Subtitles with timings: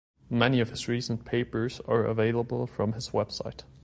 [0.31, 3.65] Many of his recent papers are available from his website.